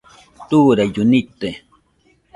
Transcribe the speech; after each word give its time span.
Turaillu 0.49 1.03
nite 1.11 1.49